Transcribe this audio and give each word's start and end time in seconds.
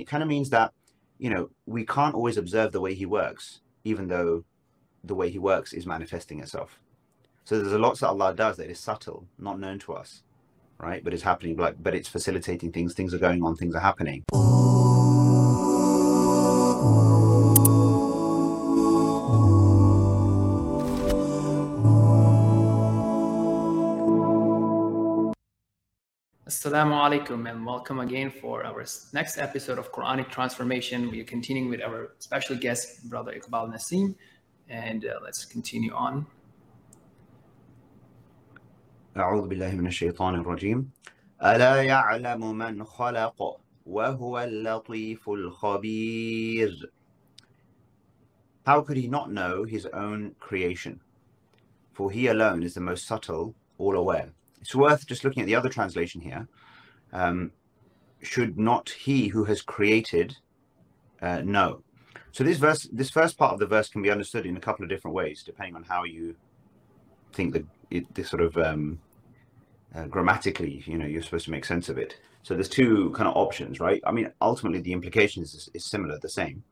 it 0.00 0.06
kind 0.06 0.22
of 0.22 0.28
means 0.28 0.50
that 0.50 0.72
you 1.18 1.30
know 1.30 1.50
we 1.66 1.84
can't 1.84 2.14
always 2.14 2.36
observe 2.36 2.72
the 2.72 2.80
way 2.80 2.94
he 2.94 3.06
works 3.06 3.60
even 3.84 4.08
though 4.08 4.44
the 5.04 5.14
way 5.14 5.30
he 5.30 5.38
works 5.38 5.72
is 5.72 5.86
manifesting 5.86 6.40
itself. 6.40 6.80
So 7.44 7.58
there's 7.58 7.72
a 7.72 7.78
lot 7.78 7.98
that 7.98 8.08
allah 8.08 8.34
does 8.34 8.56
that 8.58 8.70
is 8.70 8.78
subtle 8.78 9.26
not 9.38 9.58
known 9.58 9.78
to 9.80 9.92
us 9.92 10.22
right? 10.78 11.04
But 11.04 11.12
it's 11.12 11.22
happening 11.22 11.56
like 11.56 11.82
but 11.82 11.94
it's 11.94 12.08
facilitating 12.08 12.72
things 12.72 12.94
things 12.94 13.12
are 13.12 13.18
going 13.18 13.42
on 13.42 13.56
things 13.56 13.74
are 13.74 13.80
happening 13.80 14.24
Assalamu 26.49 26.93
alaikum 26.93 27.49
and 27.49 27.65
welcome 27.65 27.99
again 28.01 28.29
for 28.29 28.63
our 28.63 28.85
next 29.13 29.39
episode 29.39 29.79
of 29.79 29.91
Quranic 29.91 30.29
Transformation. 30.29 31.09
We 31.09 31.19
are 31.21 31.23
continuing 31.23 31.71
with 31.71 31.81
our 31.81 32.11
special 32.19 32.55
guest, 32.55 33.09
Brother 33.09 33.33
Iqbal 33.33 33.73
Nasim, 33.73 34.13
and 34.69 35.05
uh, 35.05 35.13
let's 35.23 35.43
continue 35.43 35.91
on. 35.91 36.27
أعوذ 39.17 39.47
بالله 39.47 39.71
من 39.75 39.87
الشيطان 39.87 40.35
الرجيم 40.35 40.91
ألا 41.43 41.83
يعلم 41.83 42.57
من 42.57 42.83
خلق 42.83 43.59
وهو 43.85 44.39
اللطيف 44.39 45.29
الخبير 45.29 46.91
How 48.67 48.81
could 48.81 48.97
he 48.97 49.07
not 49.07 49.31
know 49.31 49.63
his 49.63 49.87
own 49.87 50.35
creation? 50.39 50.99
For 51.93 52.11
he 52.11 52.27
alone 52.27 52.61
is 52.61 52.75
the 52.75 52.81
most 52.81 53.07
subtle, 53.07 53.55
all 53.79 53.95
aware. 53.95 54.29
It's 54.60 54.74
worth 54.74 55.06
just 55.06 55.24
looking 55.24 55.42
at 55.42 55.46
the 55.46 55.54
other 55.54 55.68
translation 55.68 56.20
here. 56.20 56.46
Um, 57.12 57.52
should 58.22 58.58
not 58.58 58.90
he 58.90 59.28
who 59.28 59.44
has 59.44 59.62
created 59.62 60.36
uh, 61.22 61.40
know? 61.42 61.82
So 62.32 62.44
this 62.44 62.58
verse, 62.58 62.88
this 62.92 63.10
first 63.10 63.36
part 63.36 63.52
of 63.52 63.58
the 63.58 63.66
verse 63.66 63.88
can 63.88 64.02
be 64.02 64.10
understood 64.10 64.46
in 64.46 64.56
a 64.56 64.60
couple 64.60 64.84
of 64.84 64.88
different 64.88 65.14
ways, 65.14 65.42
depending 65.42 65.74
on 65.74 65.82
how 65.82 66.04
you 66.04 66.36
think 67.32 67.52
that 67.54 67.64
it, 67.90 68.14
this 68.14 68.28
sort 68.28 68.42
of 68.42 68.56
um, 68.56 69.00
uh, 69.94 70.06
grammatically, 70.06 70.82
you 70.86 70.96
know, 70.96 71.06
you're 71.06 71.22
supposed 71.22 71.46
to 71.46 71.50
make 71.50 71.64
sense 71.64 71.88
of 71.88 71.98
it. 71.98 72.18
So 72.42 72.54
there's 72.54 72.68
two 72.68 73.10
kind 73.10 73.28
of 73.28 73.36
options, 73.36 73.80
right? 73.80 74.00
I 74.06 74.12
mean, 74.12 74.32
ultimately 74.40 74.80
the 74.80 74.92
implication 74.92 75.42
is, 75.42 75.68
is 75.74 75.84
similar, 75.84 76.18
the 76.18 76.28
same. 76.28 76.62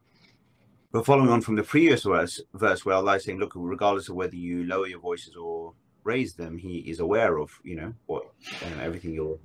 But 0.92 1.04
following 1.04 1.28
on 1.28 1.42
from 1.42 1.56
the 1.56 1.62
previous 1.62 2.04
verse, 2.04 2.40
verse 2.54 2.84
where 2.84 2.96
Allah 2.96 3.16
is 3.16 3.24
saying, 3.24 3.38
look, 3.38 3.52
regardless 3.54 4.08
of 4.08 4.14
whether 4.14 4.36
you 4.36 4.64
lower 4.64 4.86
your 4.86 5.00
voices 5.00 5.36
or 5.36 5.74
raise 6.08 6.34
them, 6.34 6.58
He 6.58 6.78
is 6.92 7.00
aware 7.00 7.38
of, 7.38 7.50
you 7.62 7.76
know, 7.76 7.92
what 8.06 8.24
uh, 8.62 8.80
everything 8.82 9.12
your 9.12 9.38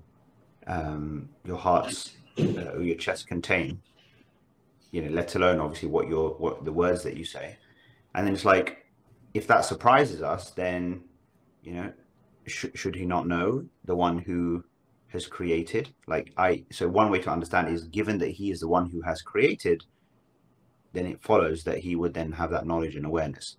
um, 0.67 1.29
your 1.45 1.57
hearts 1.57 1.97
uh, 2.39 2.71
or 2.75 2.81
your 2.81 2.95
chest 2.95 3.27
contain. 3.27 3.81
You 4.91 5.01
know, 5.03 5.11
let 5.11 5.35
alone 5.35 5.59
obviously 5.59 5.89
what 5.89 6.07
your 6.07 6.31
what 6.43 6.65
the 6.65 6.73
words 6.83 7.03
that 7.03 7.17
you 7.17 7.25
say, 7.25 7.57
and 8.15 8.25
then 8.25 8.33
it's 8.33 8.45
like, 8.45 8.85
if 9.33 9.45
that 9.47 9.65
surprises 9.65 10.21
us, 10.21 10.51
then 10.51 11.03
you 11.63 11.73
know, 11.73 11.93
sh- 12.47 12.75
should 12.75 12.95
He 12.95 13.05
not 13.05 13.27
know 13.27 13.65
the 13.85 13.95
one 13.95 14.17
who 14.17 14.63
has 15.07 15.27
created? 15.27 15.93
Like 16.07 16.33
I, 16.37 16.65
so 16.71 16.87
one 16.87 17.11
way 17.11 17.19
to 17.21 17.31
understand 17.31 17.67
is 17.69 17.83
given 17.99 18.17
that 18.19 18.31
He 18.39 18.51
is 18.51 18.59
the 18.61 18.67
one 18.67 18.89
who 18.89 19.01
has 19.01 19.21
created 19.21 19.83
then 20.93 21.07
it 21.07 21.21
follows 21.21 21.63
that 21.63 21.79
he 21.79 21.95
would 21.95 22.13
then 22.13 22.31
have 22.31 22.51
that 22.51 22.67
knowledge 22.67 22.95
and 22.95 23.05
awareness. 23.05 23.57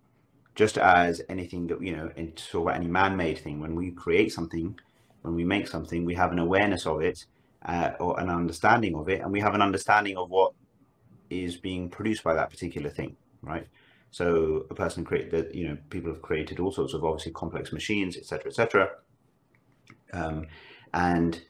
Just 0.54 0.78
as 0.78 1.20
anything 1.28 1.66
that, 1.68 1.82
you 1.82 1.96
know, 1.96 2.10
in 2.16 2.36
sort 2.36 2.70
of 2.70 2.76
any 2.76 2.86
man 2.86 3.16
made 3.16 3.38
thing, 3.38 3.60
when 3.60 3.74
we 3.74 3.90
create 3.90 4.32
something, 4.32 4.78
when 5.22 5.34
we 5.34 5.44
make 5.44 5.66
something, 5.66 6.04
we 6.04 6.14
have 6.14 6.32
an 6.32 6.38
awareness 6.38 6.86
of 6.86 7.02
it 7.02 7.26
uh, 7.64 7.92
or 7.98 8.20
an 8.20 8.30
understanding 8.30 8.94
of 8.94 9.08
it, 9.08 9.20
and 9.20 9.32
we 9.32 9.40
have 9.40 9.54
an 9.54 9.62
understanding 9.62 10.16
of 10.16 10.30
what 10.30 10.52
is 11.30 11.56
being 11.56 11.88
produced 11.88 12.22
by 12.22 12.34
that 12.34 12.50
particular 12.50 12.90
thing, 12.90 13.16
right? 13.42 13.66
So 14.10 14.66
a 14.70 14.74
person 14.74 15.04
create 15.04 15.30
that, 15.32 15.54
you 15.54 15.66
know, 15.66 15.76
people 15.90 16.12
have 16.12 16.22
created 16.22 16.60
all 16.60 16.70
sorts 16.70 16.94
of 16.94 17.04
obviously 17.04 17.32
complex 17.32 17.72
machines, 17.72 18.16
etc., 18.16 18.46
etc. 18.46 18.90
Um, 20.12 20.46
and 20.92 21.42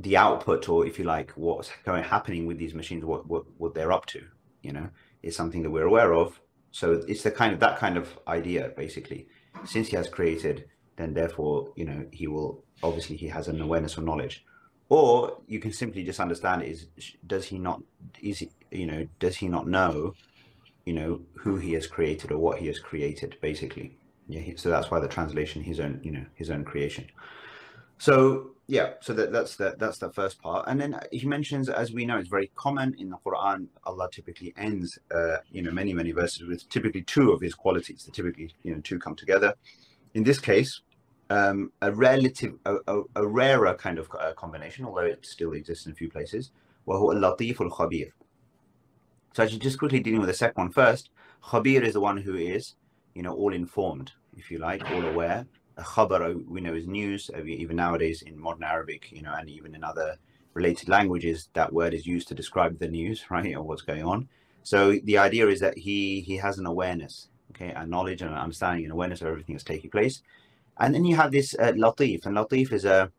the 0.00 0.16
output, 0.16 0.68
or 0.68 0.86
if 0.86 0.98
you 0.98 1.04
like, 1.04 1.30
what's 1.32 1.70
going 1.84 2.02
happening 2.02 2.46
with 2.46 2.58
these 2.58 2.74
machines, 2.74 3.04
what 3.04 3.28
what 3.28 3.44
what 3.58 3.74
they're 3.74 3.92
up 3.92 4.06
to, 4.06 4.22
you 4.62 4.72
know, 4.72 4.88
is 5.22 5.36
something 5.36 5.62
that 5.62 5.70
we're 5.70 5.86
aware 5.86 6.12
of. 6.12 6.40
So 6.70 7.02
it's 7.08 7.22
the 7.22 7.30
kind 7.30 7.52
of 7.52 7.60
that 7.60 7.78
kind 7.78 7.96
of 7.96 8.18
idea, 8.26 8.72
basically. 8.76 9.26
Since 9.64 9.88
he 9.88 9.96
has 9.96 10.08
created, 10.08 10.66
then 10.96 11.14
therefore, 11.14 11.72
you 11.76 11.84
know, 11.84 12.06
he 12.12 12.26
will 12.26 12.64
obviously 12.82 13.16
he 13.16 13.28
has 13.28 13.48
an 13.48 13.60
awareness 13.60 13.98
or 13.98 14.02
knowledge. 14.02 14.44
Or 14.88 15.40
you 15.46 15.60
can 15.60 15.72
simply 15.72 16.02
just 16.04 16.20
understand 16.20 16.62
is 16.62 16.86
does 17.26 17.46
he 17.46 17.58
not 17.58 17.82
is 18.22 18.38
he 18.38 18.50
you 18.70 18.86
know 18.86 19.06
does 19.18 19.36
he 19.36 19.48
not 19.48 19.66
know, 19.66 20.14
you 20.84 20.94
know, 20.94 21.20
who 21.34 21.56
he 21.56 21.72
has 21.74 21.86
created 21.86 22.30
or 22.30 22.38
what 22.38 22.58
he 22.58 22.66
has 22.68 22.78
created, 22.78 23.36
basically. 23.40 23.96
Yeah. 24.28 24.52
So 24.56 24.70
that's 24.70 24.90
why 24.90 25.00
the 25.00 25.08
translation 25.08 25.62
his 25.62 25.80
own 25.80 26.00
you 26.02 26.10
know 26.10 26.24
his 26.34 26.50
own 26.50 26.64
creation. 26.64 27.06
So 27.97 28.53
yeah, 28.67 28.93
so 29.01 29.13
that, 29.13 29.31
that's 29.31 29.55
the 29.57 29.75
that's 29.77 29.97
the 29.97 30.09
first 30.11 30.41
part, 30.41 30.67
and 30.67 30.79
then 30.79 30.97
he 31.11 31.25
mentions, 31.27 31.67
as 31.67 31.91
we 31.91 32.05
know, 32.05 32.17
it's 32.17 32.29
very 32.29 32.49
common 32.55 32.95
in 32.97 33.09
the 33.09 33.17
Quran. 33.25 33.67
Allah 33.83 34.07
typically 34.11 34.53
ends, 34.57 34.97
uh, 35.13 35.37
you 35.51 35.61
know, 35.61 35.71
many 35.71 35.93
many 35.93 36.11
verses 36.11 36.47
with 36.47 36.67
typically 36.69 37.01
two 37.01 37.31
of 37.31 37.41
His 37.41 37.53
qualities. 37.53 38.03
The 38.05 38.11
typically, 38.11 38.53
you 38.63 38.73
know, 38.73 38.81
two 38.81 38.99
come 38.99 39.15
together. 39.15 39.53
In 40.13 40.23
this 40.23 40.39
case, 40.39 40.81
um, 41.29 41.71
a 41.81 41.91
relative, 41.91 42.53
a, 42.65 42.75
a, 42.87 43.01
a, 43.17 43.27
rarer 43.27 43.73
kind 43.73 43.99
of 43.99 44.07
uh, 44.17 44.33
combination, 44.33 44.85
although 44.85 45.01
it 45.01 45.25
still 45.25 45.53
exists 45.53 45.85
in 45.85 45.91
a 45.91 45.95
few 45.95 46.09
places. 46.09 46.51
وهو 46.87 47.11
اللطيف 47.11 47.61
الخبير. 47.61 48.11
So 49.33 49.43
actually, 49.43 49.59
just 49.59 49.79
quickly 49.79 49.99
dealing 49.99 50.19
with 50.19 50.29
the 50.29 50.35
second 50.35 50.61
one 50.61 50.71
first. 50.71 51.09
Khabir 51.43 51.83
is 51.83 51.93
the 51.93 52.01
one 52.01 52.17
who 52.17 52.35
is, 52.35 52.75
you 53.15 53.23
know, 53.23 53.33
all 53.33 53.53
informed, 53.53 54.11
if 54.37 54.51
you 54.51 54.59
like, 54.59 54.83
all 54.91 55.05
aware 55.05 55.45
khabar 55.82 56.34
we 56.46 56.60
know 56.60 56.74
is 56.74 56.86
news 56.86 57.30
even 57.46 57.76
nowadays 57.76 58.22
in 58.22 58.38
modern 58.38 58.64
arabic 58.64 59.12
you 59.12 59.22
know 59.22 59.34
and 59.38 59.48
even 59.48 59.74
in 59.74 59.84
other 59.84 60.16
related 60.58 60.88
languages 60.88 61.48
that 61.54 61.72
word 61.72 61.94
is 61.94 62.06
used 62.06 62.28
to 62.28 62.34
describe 62.34 62.78
the 62.78 62.88
news 62.88 63.24
right 63.30 63.54
or 63.54 63.62
what's 63.62 63.82
going 63.82 64.04
on. 64.04 64.28
So 64.62 64.78
the 65.04 65.18
idea 65.18 65.46
is 65.48 65.60
that 65.60 65.78
he 65.86 66.20
he 66.20 66.36
has 66.36 66.58
an 66.58 66.66
awareness 66.66 67.28
okay 67.52 67.70
a 67.82 67.86
knowledge 67.86 68.20
and 68.22 68.30
an 68.30 68.38
understanding 68.46 68.84
and 68.84 68.92
awareness 68.92 69.20
of 69.22 69.28
everything 69.28 69.54
that's 69.54 69.72
taking 69.72 69.90
place. 69.90 70.22
And 70.80 70.94
then 70.94 71.04
you 71.04 71.16
have 71.16 71.32
this 71.32 71.48
uh, 71.58 71.72
latif 71.84 72.26
and 72.26 72.36
latif 72.36 72.72
is 72.72 72.84
a 72.84 73.10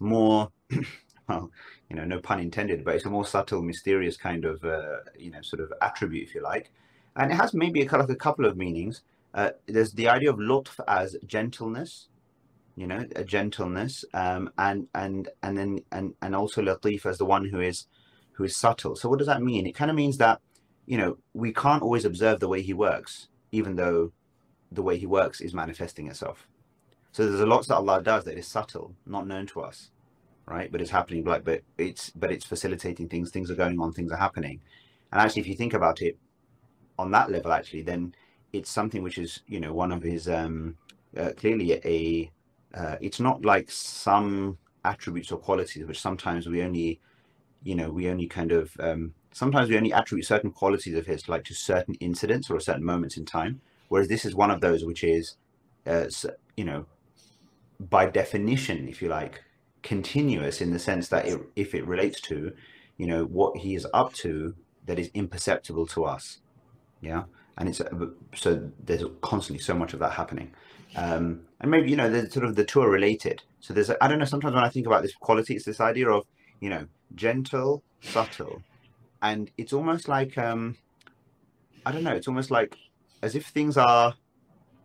more 0.00 0.50
well 1.28 1.50
you 1.88 1.96
know 1.96 2.04
no 2.04 2.18
pun 2.20 2.40
intended 2.40 2.84
but 2.84 2.94
it's 2.94 3.06
a 3.06 3.10
more 3.16 3.24
subtle 3.34 3.62
mysterious 3.62 4.16
kind 4.16 4.44
of 4.44 4.62
uh, 4.64 4.98
you 5.24 5.30
know 5.30 5.42
sort 5.42 5.60
of 5.64 5.72
attribute 5.80 6.28
if 6.28 6.34
you 6.34 6.42
like. 6.42 6.66
And 7.16 7.32
it 7.32 7.34
has 7.34 7.52
maybe 7.52 7.80
a, 7.82 7.96
like 8.02 8.16
a 8.18 8.24
couple 8.26 8.44
of 8.44 8.56
meanings 8.56 9.02
uh, 9.38 9.52
there's 9.68 9.92
the 9.92 10.08
idea 10.08 10.30
of 10.30 10.38
lutf 10.38 10.80
as 10.88 11.16
gentleness 11.26 12.08
you 12.76 12.86
know 12.86 13.04
a 13.16 13.24
gentleness 13.24 14.04
um, 14.14 14.50
and 14.58 14.88
and 14.94 15.28
and 15.42 15.58
then 15.58 15.80
and 15.92 16.14
and 16.22 16.36
also 16.36 16.62
latif 16.62 17.06
as 17.06 17.18
the 17.18 17.24
one 17.24 17.46
who 17.46 17.60
is 17.60 17.86
who 18.34 18.44
is 18.44 18.56
subtle. 18.56 18.96
So 18.96 19.08
what 19.08 19.18
does 19.18 19.28
that 19.28 19.42
mean? 19.42 19.66
It 19.66 19.74
kind 19.74 19.90
of 19.90 19.96
means 19.96 20.18
that 20.18 20.40
you 20.86 20.98
know 20.98 21.18
we 21.34 21.52
can't 21.52 21.82
always 21.82 22.04
observe 22.04 22.40
the 22.40 22.48
way 22.48 22.62
he 22.62 22.74
works 22.74 23.28
even 23.52 23.76
though 23.76 24.12
the 24.72 24.82
way 24.82 24.98
he 24.98 25.06
works 25.06 25.40
is 25.40 25.54
manifesting 25.54 26.08
itself. 26.08 26.48
So 27.12 27.26
there's 27.28 27.40
a 27.40 27.46
lot 27.46 27.66
that 27.68 27.76
allah 27.76 28.02
does 28.02 28.24
that 28.24 28.38
is 28.38 28.48
subtle 28.48 28.94
not 29.06 29.26
known 29.26 29.46
to 29.48 29.60
us 29.62 29.90
right? 30.46 30.72
But 30.72 30.80
it's 30.82 30.90
happening 30.90 31.24
like 31.24 31.44
but 31.44 31.62
it's 31.78 32.10
but 32.10 32.32
it's 32.32 32.46
facilitating 32.46 33.08
things 33.08 33.30
things 33.30 33.50
are 33.50 33.56
going 33.56 33.80
on 33.80 33.92
things 33.92 34.12
are 34.12 34.18
happening. 34.18 34.60
And 35.12 35.20
actually 35.20 35.42
if 35.42 35.48
you 35.48 35.56
think 35.56 35.74
about 35.74 36.02
it 36.02 36.18
on 36.98 37.10
that 37.12 37.30
level 37.30 37.52
actually 37.52 37.82
then 37.82 38.14
it's 38.52 38.70
something 38.70 39.02
which 39.02 39.18
is 39.18 39.40
you 39.46 39.60
know 39.60 39.72
one 39.72 39.92
of 39.92 40.02
his 40.02 40.28
um, 40.28 40.76
uh, 41.16 41.30
clearly 41.36 41.72
a 41.72 42.30
uh, 42.74 42.96
it's 43.00 43.20
not 43.20 43.44
like 43.44 43.70
some 43.70 44.58
attributes 44.84 45.32
or 45.32 45.38
qualities 45.38 45.86
which 45.86 46.00
sometimes 46.00 46.46
we 46.46 46.62
only 46.62 47.00
you 47.62 47.74
know 47.74 47.90
we 47.90 48.08
only 48.08 48.26
kind 48.26 48.52
of 48.52 48.72
um, 48.80 49.14
sometimes 49.32 49.68
we 49.68 49.76
only 49.76 49.92
attribute 49.92 50.26
certain 50.26 50.50
qualities 50.50 50.96
of 50.96 51.06
his 51.06 51.28
like 51.28 51.44
to 51.44 51.54
certain 51.54 51.94
incidents 51.94 52.50
or 52.50 52.60
certain 52.60 52.84
moments 52.84 53.16
in 53.16 53.24
time 53.24 53.60
whereas 53.88 54.08
this 54.08 54.24
is 54.24 54.34
one 54.34 54.50
of 54.50 54.60
those 54.60 54.84
which 54.84 55.04
is 55.04 55.36
uh, 55.86 56.04
you 56.56 56.64
know 56.64 56.86
by 57.80 58.06
definition 58.06 58.88
if 58.88 59.02
you 59.02 59.08
like 59.08 59.42
continuous 59.82 60.60
in 60.60 60.72
the 60.72 60.78
sense 60.78 61.08
that 61.08 61.26
it, 61.26 61.40
if 61.54 61.74
it 61.74 61.86
relates 61.86 62.20
to 62.20 62.52
you 62.96 63.06
know 63.06 63.24
what 63.24 63.56
he 63.58 63.74
is 63.74 63.86
up 63.92 64.12
to 64.12 64.54
that 64.86 64.98
is 64.98 65.10
imperceptible 65.12 65.86
to 65.86 66.04
us. 66.04 66.38
Yeah 67.00 67.24
and 67.58 67.68
it's 67.68 67.82
so 68.34 68.70
there's 68.82 69.04
constantly 69.20 69.62
so 69.62 69.74
much 69.74 69.92
of 69.92 69.98
that 69.98 70.12
happening 70.12 70.52
um, 70.96 71.42
and 71.60 71.70
maybe 71.70 71.90
you 71.90 71.96
know 71.96 72.08
the 72.08 72.30
sort 72.30 72.46
of 72.46 72.56
the 72.56 72.64
two 72.64 72.80
are 72.80 72.88
related 72.88 73.42
so 73.60 73.74
there's 73.74 73.90
I 74.00 74.08
don't 74.08 74.18
know 74.18 74.24
sometimes 74.24 74.54
when 74.54 74.64
i 74.64 74.68
think 74.68 74.86
about 74.86 75.02
this 75.02 75.14
quality 75.14 75.54
it's 75.54 75.64
this 75.64 75.80
idea 75.80 76.08
of 76.08 76.24
you 76.60 76.70
know 76.70 76.86
gentle 77.14 77.82
subtle 78.00 78.62
and 79.20 79.50
it's 79.58 79.72
almost 79.72 80.08
like 80.08 80.38
um 80.38 80.76
i 81.84 81.92
don't 81.92 82.04
know 82.04 82.14
it's 82.14 82.28
almost 82.28 82.50
like 82.50 82.76
as 83.22 83.34
if 83.34 83.46
things 83.46 83.76
are 83.76 84.14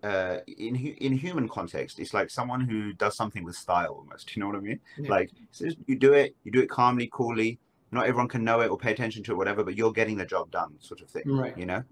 uh, 0.03 0.39
in 0.57 0.75
in 0.75 1.13
human 1.13 1.47
context, 1.47 1.97
it's 1.97 2.13
like 2.13 2.29
someone 2.29 2.59
who 2.59 2.91
does 2.93 3.15
something 3.15 3.43
with 3.43 3.55
style 3.55 3.93
almost. 3.99 4.35
You 4.35 4.41
know 4.41 4.47
what 4.47 4.57
I 4.57 4.59
mean? 4.59 4.79
Yeah. 4.97 5.09
Like 5.09 5.31
so 5.51 5.67
you 5.87 5.97
do 5.97 6.11
it, 6.11 6.35
you 6.43 6.51
do 6.51 6.59
it 6.59 6.69
calmly, 6.69 7.09
coolly, 7.11 7.57
not 7.91 8.05
everyone 8.05 8.27
can 8.27 8.43
know 8.43 8.59
it 8.59 8.67
or 8.67 8.77
pay 8.77 8.91
attention 8.91 9.23
to 9.23 9.31
it, 9.31 9.35
whatever, 9.35 9.63
but 9.63 9.77
you're 9.77 9.93
getting 9.93 10.17
the 10.17 10.25
job 10.25 10.51
done, 10.51 10.75
sort 10.79 11.01
of 11.01 11.09
thing. 11.09 11.23
Right. 11.25 11.57
You 11.57 11.65
know, 11.65 11.83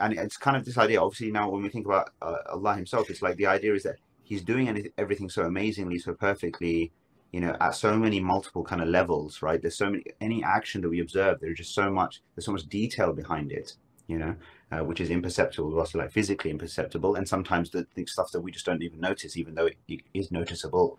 and 0.00 0.12
it's 0.12 0.36
kind 0.36 0.56
of 0.56 0.64
this 0.64 0.78
idea. 0.78 1.00
Obviously, 1.00 1.30
now 1.30 1.50
when 1.50 1.62
we 1.62 1.68
think 1.68 1.86
about 1.86 2.10
uh, 2.22 2.36
Allah 2.50 2.76
Himself, 2.76 3.10
it's 3.10 3.22
like 3.22 3.36
the 3.36 3.46
idea 3.46 3.74
is 3.74 3.82
that 3.84 3.96
He's 4.22 4.42
doing 4.42 4.90
everything 4.96 5.28
so 5.28 5.42
amazingly, 5.42 5.98
so 5.98 6.14
perfectly. 6.14 6.92
You 7.32 7.40
know, 7.40 7.56
at 7.60 7.74
so 7.74 7.96
many 7.96 8.20
multiple 8.20 8.62
kind 8.62 8.80
of 8.80 8.88
levels, 8.88 9.42
right? 9.42 9.60
There's 9.60 9.76
so 9.76 9.90
many 9.90 10.04
any 10.20 10.44
action 10.44 10.80
that 10.82 10.88
we 10.88 11.00
observe. 11.00 11.40
There's 11.40 11.58
just 11.58 11.74
so 11.74 11.90
much. 11.90 12.22
There's 12.34 12.46
so 12.46 12.52
much 12.52 12.66
detail 12.68 13.12
behind 13.12 13.52
it. 13.52 13.74
You 14.06 14.18
know, 14.18 14.36
uh, 14.70 14.84
which 14.84 15.00
is 15.00 15.10
imperceptible, 15.10 15.78
also 15.78 15.98
like 15.98 16.12
physically 16.12 16.50
imperceptible, 16.50 17.14
and 17.16 17.28
sometimes 17.28 17.70
the, 17.70 17.86
the 17.94 18.06
stuff 18.06 18.30
that 18.32 18.40
we 18.40 18.52
just 18.52 18.66
don't 18.66 18.82
even 18.82 19.00
notice, 19.00 19.36
even 19.36 19.54
though 19.54 19.66
it, 19.66 19.76
it 19.88 20.00
is 20.12 20.30
noticeable. 20.30 20.98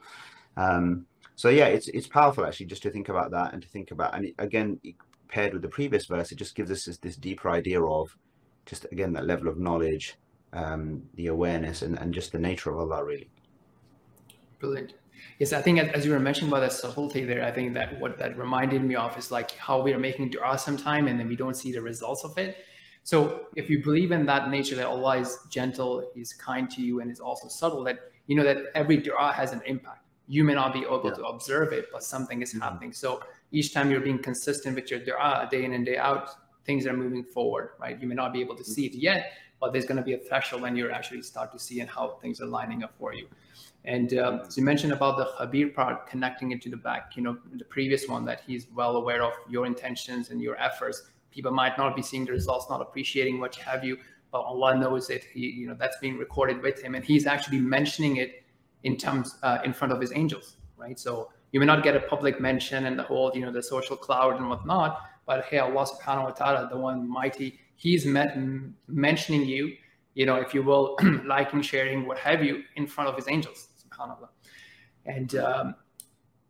Um, 0.57 1.05
so 1.35 1.49
yeah, 1.49 1.67
it's 1.67 1.87
it's 1.89 2.07
powerful 2.07 2.45
actually 2.45 2.65
just 2.65 2.83
to 2.83 2.89
think 2.89 3.09
about 3.09 3.31
that 3.31 3.53
and 3.53 3.61
to 3.61 3.67
think 3.67 3.91
about, 3.91 4.15
and 4.15 4.25
it, 4.25 4.35
again, 4.39 4.79
paired 5.27 5.53
with 5.53 5.61
the 5.61 5.67
previous 5.67 6.05
verse, 6.05 6.31
it 6.31 6.35
just 6.35 6.55
gives 6.55 6.71
us 6.71 6.85
this, 6.85 6.97
this 6.97 7.15
deeper 7.15 7.49
idea 7.49 7.81
of 7.81 8.17
just 8.65 8.85
again 8.91 9.13
that 9.13 9.25
level 9.25 9.47
of 9.47 9.57
knowledge, 9.57 10.15
um, 10.53 11.03
the 11.15 11.27
awareness, 11.27 11.81
and, 11.81 11.97
and 11.99 12.13
just 12.13 12.31
the 12.31 12.39
nature 12.39 12.71
of 12.71 12.77
Allah 12.77 13.03
really. 13.03 13.29
Brilliant. 14.59 14.93
Yes, 15.39 15.53
I 15.53 15.61
think 15.61 15.79
as 15.79 16.05
you 16.05 16.11
were 16.11 16.19
mentioning 16.19 16.49
about 16.49 16.61
that 16.61 16.73
subtlety 16.73 17.25
there, 17.25 17.43
I 17.43 17.51
think 17.51 17.73
that 17.73 17.99
what 17.99 18.17
that 18.19 18.37
reminded 18.37 18.81
me 18.83 18.95
of 18.95 19.17
is 19.17 19.31
like 19.31 19.51
how 19.51 19.81
we 19.81 19.93
are 19.93 19.99
making 19.99 20.29
dua 20.29 20.57
sometime 20.57 21.07
and 21.07 21.19
then 21.19 21.27
we 21.27 21.35
don't 21.35 21.55
see 21.55 21.71
the 21.71 21.81
results 21.81 22.23
of 22.23 22.37
it. 22.37 22.57
So 23.03 23.47
if 23.55 23.69
you 23.69 23.83
believe 23.83 24.11
in 24.11 24.25
that 24.25 24.49
nature 24.49 24.75
that 24.75 24.87
Allah 24.87 25.19
is 25.19 25.37
gentle, 25.49 26.09
He's 26.15 26.33
kind 26.33 26.69
to 26.71 26.81
you, 26.81 27.01
and 27.01 27.11
is 27.11 27.19
also 27.19 27.47
subtle, 27.47 27.83
that 27.83 27.99
you 28.27 28.35
know 28.35 28.43
that 28.43 28.57
every 28.73 28.97
dua 28.97 29.31
has 29.31 29.53
an 29.53 29.61
impact. 29.65 30.03
You 30.27 30.43
may 30.43 30.55
not 30.55 30.73
be 30.73 30.79
able 30.79 31.01
yeah. 31.05 31.11
to 31.11 31.23
observe 31.25 31.71
it, 31.71 31.85
but 31.91 32.03
something 32.03 32.41
is 32.41 32.49
mm-hmm. 32.49 32.61
happening. 32.61 32.93
So 32.93 33.21
each 33.51 33.73
time 33.73 33.91
you're 33.91 34.01
being 34.01 34.17
consistent 34.17 34.75
with 34.75 34.89
your 34.89 35.01
dua 35.01 35.47
day 35.51 35.65
in 35.65 35.73
and 35.73 35.85
day 35.85 35.97
out, 35.97 36.31
things 36.65 36.83
that 36.83 36.93
are 36.93 36.97
moving 36.97 37.23
forward, 37.23 37.71
right? 37.79 37.99
You 38.01 38.07
may 38.07 38.15
not 38.15 38.33
be 38.33 38.41
able 38.41 38.55
to 38.55 38.63
see 38.63 38.85
it 38.85 38.93
yet, 38.93 39.33
but 39.59 39.71
there's 39.71 39.85
going 39.85 39.97
to 39.97 40.03
be 40.03 40.13
a 40.13 40.17
threshold 40.17 40.61
when 40.61 40.75
you 40.75 40.89
actually 40.89 41.21
start 41.21 41.51
to 41.53 41.59
see 41.59 41.79
and 41.79 41.89
how 41.89 42.17
things 42.21 42.41
are 42.41 42.45
lining 42.45 42.83
up 42.83 42.93
for 42.97 43.13
you. 43.13 43.27
And 43.85 44.17
um, 44.17 44.41
so 44.49 44.59
you 44.59 44.65
mentioned 44.65 44.93
about 44.93 45.17
the 45.17 45.25
Khabir 45.37 45.73
part, 45.73 46.07
connecting 46.07 46.51
it 46.51 46.61
to 46.63 46.69
the 46.69 46.77
back, 46.77 47.15
you 47.15 47.21
know, 47.21 47.37
the 47.53 47.65
previous 47.65 48.07
one 48.07 48.25
that 48.25 48.41
he's 48.45 48.67
well 48.73 48.95
aware 48.97 49.23
of 49.23 49.33
your 49.47 49.65
intentions 49.65 50.31
and 50.31 50.41
your 50.41 50.57
efforts 50.57 51.03
people 51.35 51.51
might 51.51 51.77
not 51.77 51.95
be 51.95 52.01
seeing 52.01 52.25
the 52.25 52.31
results, 52.31 52.67
not 52.69 52.81
appreciating 52.81 53.39
what 53.39 53.53
have 53.55 53.83
you, 53.83 53.97
but 54.31 54.39
Allah 54.39 54.77
knows 54.77 55.09
it. 55.09 55.25
He, 55.25 55.41
you 55.41 55.67
know, 55.67 55.75
that's 55.77 55.97
being 55.97 56.17
recorded 56.17 56.61
with 56.61 56.81
him, 56.81 56.95
and 56.95 57.03
He's 57.03 57.27
actually 57.27 57.59
mentioning 57.59 58.15
it 58.17 58.43
in 58.83 58.95
terms 58.97 59.37
uh, 59.43 59.59
in 59.65 59.73
front 59.73 59.91
of 59.91 59.99
His 59.99 60.13
angels, 60.15 60.55
right? 60.77 60.97
So 60.97 61.29
you 61.51 61.59
may 61.59 61.65
not 61.65 61.83
get 61.83 61.95
a 61.95 61.99
public 61.99 62.39
mention 62.39 62.85
and 62.85 62.97
the 62.97 63.03
whole, 63.03 63.31
you 63.35 63.41
know, 63.41 63.51
the 63.51 63.61
social 63.61 63.97
cloud 63.97 64.37
and 64.37 64.49
whatnot, 64.49 65.01
but 65.25 65.45
hey, 65.45 65.59
Allah 65.59 65.85
Subhanahu 65.85 66.23
wa 66.23 66.31
Taala, 66.31 66.69
the 66.69 66.77
One 66.77 67.07
Mighty, 67.07 67.59
He's 67.75 68.05
mentioning 68.05 69.45
you, 69.45 69.73
you 70.13 70.25
know, 70.25 70.35
if 70.37 70.53
you 70.53 70.63
will, 70.63 70.97
liking, 71.25 71.61
sharing, 71.61 72.07
what 72.07 72.17
have 72.19 72.43
you, 72.43 72.63
in 72.75 72.87
front 72.87 73.09
of 73.09 73.15
His 73.15 73.27
angels, 73.27 73.67
Subhanallah, 73.87 74.29
and. 75.05 75.35
Um, 75.35 75.75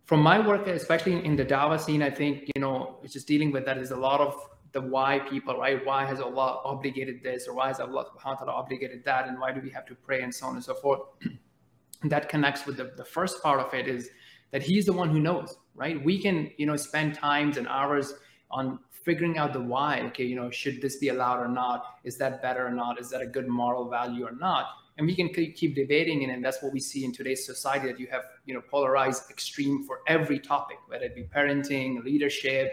from 0.06 0.22
my 0.22 0.40
work, 0.40 0.68
especially 0.68 1.26
in 1.26 1.36
the 1.36 1.44
Dawah 1.44 1.80
scene, 1.80 2.04
I 2.04 2.12
think, 2.12 2.52
you 2.56 2.62
know, 2.62 2.98
it's 3.02 3.14
just 3.14 3.28
dealing 3.28 3.52
with 3.52 3.66
that 3.66 3.80
is 3.80 3.90
a 3.90 3.96
lot 3.96 4.22
of 4.22 4.36
the 4.72 4.82
why 4.82 5.20
people, 5.20 5.58
right? 5.58 5.84
Why 5.84 6.06
has 6.06 6.20
Allah 6.20 6.62
obligated 6.64 7.24
this 7.24 7.48
or 7.48 7.56
why 7.56 7.68
has 7.68 7.80
Allah 7.80 8.06
subhanahu 8.06 8.26
wa 8.26 8.36
ta'ala 8.36 8.52
obligated 8.52 9.04
that? 9.06 9.28
And 9.28 9.40
why 9.40 9.52
do 9.52 9.62
we 9.62 9.70
have 9.72 9.86
to 9.88 9.96
pray 9.96 10.22
and 10.22 10.34
so 10.34 10.46
on 10.48 10.56
and 10.56 10.64
so 10.64 10.76
forth? 10.76 11.02
that 12.04 12.30
connects 12.30 12.66
with 12.68 12.78
the, 12.78 12.92
the 12.98 13.06
first 13.06 13.42
part 13.42 13.60
of 13.60 13.74
it 13.74 13.88
is 13.88 14.10
that 14.52 14.62
he's 14.62 14.86
the 14.86 14.94
one 14.94 15.10
who 15.10 15.20
knows, 15.20 15.58
right? 15.74 16.04
We 16.04 16.22
can, 16.22 16.52
you 16.58 16.66
know, 16.66 16.76
spend 16.76 17.16
times 17.16 17.58
and 17.58 17.68
hours 17.68 18.14
on 18.58 18.80
figuring 19.06 19.38
out 19.38 19.54
the 19.54 19.62
why. 19.74 19.92
Okay, 20.08 20.26
you 20.32 20.38
know, 20.40 20.50
should 20.50 20.82
this 20.82 20.96
be 21.04 21.10
allowed 21.10 21.40
or 21.46 21.52
not? 21.64 21.80
Is 22.04 22.18
that 22.22 22.42
better 22.42 22.66
or 22.66 22.76
not? 22.84 23.00
Is 23.00 23.10
that 23.12 23.22
a 23.22 23.30
good 23.38 23.48
moral 23.48 23.90
value 23.90 24.24
or 24.26 24.36
not? 24.48 24.66
And 24.98 25.06
we 25.06 25.16
can 25.20 25.28
keep 25.30 25.76
debating 25.76 26.22
it, 26.24 26.30
and 26.34 26.44
that's 26.44 26.64
what 26.64 26.72
we 26.72 26.80
see 26.80 27.04
in 27.04 27.12
today's 27.12 27.46
society. 27.46 27.86
That 27.92 28.00
you 28.00 28.08
have, 28.16 28.24
you 28.46 28.54
know, 28.56 28.64
polarized 28.76 29.24
extreme 29.30 29.84
for 29.84 30.00
every 30.08 30.40
topic, 30.40 30.78
whether 30.88 31.06
it 31.10 31.16
be 31.22 31.24
parenting, 31.24 32.02
leadership, 32.10 32.68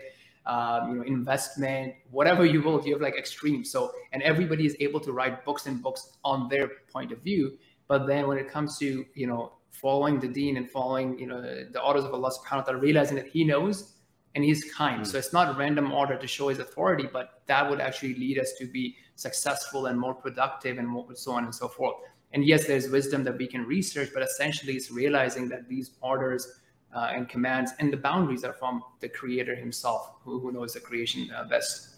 um, 0.46 0.81
you 0.88 0.94
know, 0.96 1.02
investment, 1.02 1.94
whatever 2.11 2.44
you 2.44 2.62
will, 2.62 2.81
you 2.87 2.93
have 2.94 3.02
like 3.02 3.17
extremes. 3.17 3.70
So, 3.70 3.93
and 4.12 4.23
everybody 4.23 4.67
is 4.67 4.76
able 4.79 5.00
to 5.00 5.12
write 5.12 5.44
books 5.44 5.67
and 5.67 5.82
books 5.82 6.02
on 6.25 6.49
their 6.49 6.70
point 6.93 7.11
of 7.11 7.19
view. 7.23 7.58
But 7.88 8.06
then 8.06 8.29
when 8.29 8.38
it 8.38 8.49
comes 8.49 8.79
to, 8.79 9.05
you 9.14 9.26
know, 9.26 9.52
following 9.70 10.20
the 10.20 10.29
deen 10.29 10.56
and 10.56 10.70
following, 10.70 11.19
you 11.19 11.26
know, 11.26 11.40
the 11.40 11.81
orders 11.81 12.05
of 12.05 12.14
Allah 12.14 12.31
subhanahu 12.31 12.62
wa 12.62 12.62
ta'ala, 12.62 12.79
realizing 12.79 13.17
that 13.17 13.26
he 13.26 13.44
knows 13.44 13.92
and 14.34 14.44
he's 14.44 14.73
kind. 14.73 15.02
Mm. 15.02 15.06
So 15.06 15.19
it's 15.19 15.32
not 15.32 15.55
a 15.55 15.58
random 15.58 15.93
order 15.93 16.17
to 16.17 16.26
show 16.26 16.49
his 16.49 16.58
authority, 16.58 17.08
but 17.12 17.43
that 17.46 17.69
would 17.69 17.81
actually 17.81 18.14
lead 18.14 18.38
us 18.38 18.52
to 18.58 18.67
be 18.67 18.96
successful 19.17 19.87
and 19.87 19.99
more 19.99 20.14
productive 20.14 20.79
and 20.79 20.88
more, 20.88 21.06
so 21.14 21.32
on 21.32 21.44
and 21.44 21.55
so 21.55 21.69
forth. 21.69 21.96
And 22.32 22.44
yes, 22.44 22.67
there's 22.67 22.88
wisdom 22.88 23.25
that 23.25 23.37
we 23.37 23.46
can 23.46 23.67
research, 23.67 24.11
but 24.14 24.23
essentially 24.23 24.75
it's 24.75 24.90
realizing 24.90 25.49
that 25.50 25.69
these 25.69 25.93
orders 26.00 26.61
uh, 26.94 27.11
and 27.14 27.29
commands 27.29 27.73
and 27.79 27.93
the 27.93 27.96
boundaries 27.96 28.44
are 28.44 28.52
from 28.52 28.82
the 29.00 29.08
creator 29.08 29.55
himself 29.55 30.12
who, 30.25 30.38
who 30.38 30.52
knows 30.52 30.75
the 30.75 30.81
creation 30.81 31.31
uh, 31.37 31.44
best 31.44 31.96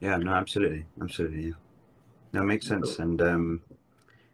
yeah 0.00 0.16
no 0.16 0.32
absolutely 0.32 0.84
absolutely 1.02 1.46
yeah 1.46 1.52
no 2.32 2.42
makes 2.42 2.66
sense 2.66 2.98
and 3.00 3.20
um 3.22 3.60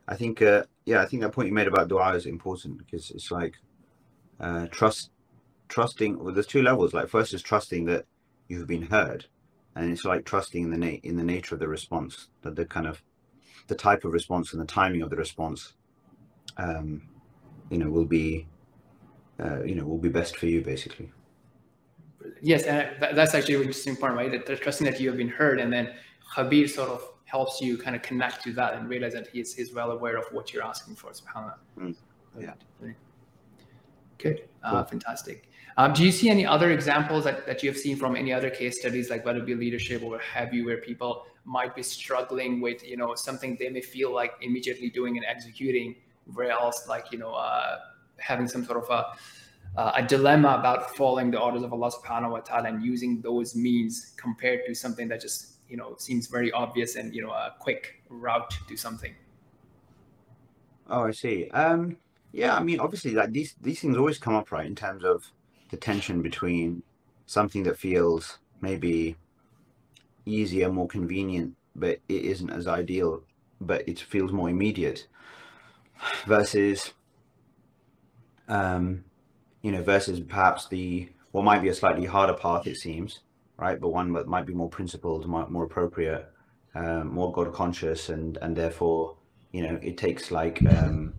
i 0.08 0.14
think 0.14 0.42
uh 0.42 0.62
yeah 0.84 1.00
i 1.00 1.06
think 1.06 1.22
that 1.22 1.32
point 1.32 1.48
you 1.48 1.54
made 1.54 1.66
about 1.66 1.88
dua 1.88 2.14
is 2.14 2.26
important 2.26 2.76
because 2.76 3.10
it's 3.10 3.30
like 3.30 3.54
uh 4.40 4.66
trust 4.66 5.10
trusting 5.68 6.22
well 6.22 6.34
there's 6.34 6.46
two 6.46 6.62
levels. 6.62 6.94
Like 6.94 7.08
first 7.08 7.34
is 7.34 7.42
trusting 7.42 7.84
that 7.86 8.06
you've 8.48 8.66
been 8.66 8.82
heard 8.82 9.26
and 9.74 9.92
it's 9.92 10.04
like 10.04 10.24
trusting 10.24 10.64
in 10.64 10.70
the 10.70 10.78
na- 10.78 11.00
in 11.02 11.16
the 11.16 11.22
nature 11.22 11.54
of 11.54 11.60
the 11.60 11.68
response 11.68 12.28
that 12.42 12.56
the 12.56 12.64
kind 12.64 12.86
of 12.86 13.02
the 13.68 13.74
type 13.74 14.04
of 14.04 14.12
response 14.12 14.52
and 14.52 14.62
the 14.62 14.66
timing 14.66 15.02
of 15.02 15.10
the 15.10 15.16
response 15.16 15.74
um 16.56 17.02
you 17.70 17.78
know 17.78 17.90
will 17.90 18.04
be 18.04 18.46
uh, 19.40 19.62
you 19.64 19.74
know 19.74 19.84
will 19.84 19.98
be 19.98 20.08
best 20.08 20.36
for 20.36 20.46
you 20.46 20.62
basically. 20.62 21.10
Yes 22.40 22.62
and 22.64 22.90
that's 23.00 23.34
actually 23.34 23.54
an 23.56 23.60
interesting 23.62 23.96
point 23.96 24.14
right? 24.14 24.46
That 24.46 24.60
trusting 24.60 24.86
that 24.86 25.00
you 25.00 25.08
have 25.08 25.18
been 25.18 25.28
heard 25.28 25.60
and 25.60 25.72
then 25.72 25.94
Khabir 26.34 26.68
sort 26.68 26.88
of 26.88 27.02
helps 27.24 27.60
you 27.60 27.76
kind 27.76 27.94
of 27.94 28.02
connect 28.02 28.42
to 28.44 28.52
that 28.52 28.74
and 28.74 28.88
realize 28.88 29.12
that 29.12 29.28
he's, 29.28 29.54
he's 29.54 29.74
well 29.74 29.90
aware 29.90 30.16
of 30.16 30.24
what 30.30 30.52
you're 30.52 30.62
asking 30.62 30.94
for 30.94 31.10
subhanallah. 31.10 31.54
Mm. 31.78 31.94
yeah 32.38 32.54
uh, 34.62 34.70
cool. 34.70 34.84
fantastic 34.84 35.50
um, 35.78 35.92
do 35.92 36.04
you 36.04 36.10
see 36.10 36.30
any 36.30 36.46
other 36.46 36.70
examples 36.70 37.24
that, 37.24 37.46
that 37.46 37.62
you 37.62 37.70
have 37.70 37.78
seen 37.78 37.96
from 37.96 38.16
any 38.16 38.32
other 38.32 38.50
case 38.50 38.80
studies 38.80 39.10
like 39.10 39.24
whether 39.24 39.38
it 39.38 39.46
be 39.46 39.54
leadership 39.54 40.02
or 40.02 40.18
have 40.18 40.54
you 40.54 40.64
where 40.64 40.78
people 40.78 41.26
might 41.44 41.75
be 41.75 41.82
struggling 41.82 42.61
with 42.61 42.82
you 42.85 42.96
know 42.96 43.14
something 43.14 43.56
they 43.58 43.68
may 43.68 43.80
feel 43.80 44.12
like 44.12 44.32
immediately 44.40 44.90
doing 44.90 45.16
and 45.16 45.26
executing 45.26 45.94
where 46.35 46.50
else 46.50 46.88
like 46.88 47.12
you 47.12 47.18
know 47.18 47.32
uh, 47.32 47.78
having 48.18 48.49
some 48.49 48.64
sort 48.64 48.82
of 48.82 48.90
a, 48.90 49.78
uh, 49.78 49.92
a 49.96 50.02
dilemma 50.02 50.56
about 50.58 50.96
following 50.96 51.30
the 51.30 51.38
orders 51.38 51.62
of 51.62 51.73
Allah 51.73 51.90
subhanahu 51.90 52.30
wa 52.30 52.40
ta'ala 52.40 52.68
and 52.68 52.85
using 52.85 53.20
those 53.20 53.54
means 53.54 54.14
compared 54.16 54.61
to 54.66 54.75
something 54.75 55.08
that 55.08 55.20
just, 55.20 55.58
you 55.68 55.76
know, 55.76 55.94
seems 55.99 56.28
very 56.28 56.50
obvious 56.52 56.96
and, 56.96 57.14
you 57.14 57.23
know, 57.23 57.30
a 57.30 57.54
quick 57.58 58.02
route 58.08 58.54
to 58.68 58.76
something. 58.76 59.14
Oh, 60.88 61.04
I 61.04 61.11
see. 61.11 61.50
Um, 61.50 61.96
yeah, 62.37 62.55
I 62.55 62.62
mean, 62.62 62.81
obviously, 62.81 63.12
like 63.12 63.33
these 63.33 63.55
these 63.62 63.81
things 63.81 63.97
always 63.97 64.19
come 64.19 64.35
up, 64.35 64.52
right? 64.52 64.66
In 64.66 64.75
terms 64.75 65.05
of 65.05 65.33
the 65.71 65.78
tension 65.78 66.21
between 66.21 66.83
something 67.25 67.62
that 67.62 67.78
feels 67.78 68.38
maybe 68.61 69.16
easier, 70.26 70.71
more 70.71 70.87
convenient, 70.87 71.57
but 71.75 71.99
it 72.11 72.23
isn't 72.33 72.50
as 72.50 72.66
ideal, 72.66 73.23
but 73.59 73.88
it 73.88 73.99
feels 73.99 74.33
more 74.33 74.50
immediate, 74.50 75.07
versus 76.26 76.93
um, 78.49 79.05
you 79.62 79.73
know, 79.73 79.83
versus 79.83 80.21
perhaps 80.21 80.69
the 80.69 81.09
what 81.33 81.43
might 81.43 81.62
be 81.62 81.71
a 81.71 81.75
slightly 81.75 82.05
harder 82.05 82.35
path, 82.35 82.66
it 82.66 82.76
seems, 82.76 83.21
right? 83.57 83.81
But 83.81 83.88
one 83.88 84.12
that 84.12 84.28
might 84.28 84.45
be 84.45 84.52
more 84.52 84.69
principled, 84.69 85.26
more, 85.26 85.64
appropriate, 85.64 86.31
um, 86.75 87.14
more 87.14 87.33
God 87.33 87.55
conscious, 87.55 88.11
and 88.11 88.37
and 88.43 88.55
therefore, 88.55 89.16
you 89.52 89.62
know, 89.62 89.78
it 89.81 89.97
takes 89.97 90.31
like 90.31 90.61
um, 90.66 91.14